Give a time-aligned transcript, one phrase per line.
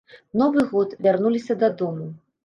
[0.41, 2.09] Новы год, вярнуліся дадому.